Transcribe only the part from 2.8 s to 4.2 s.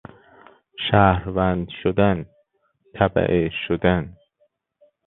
تبعه شدن